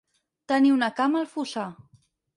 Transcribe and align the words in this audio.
Tenir 0.51 0.71
una 0.77 0.89
cama 1.01 1.21
al 1.25 1.31
fossar. 1.37 1.71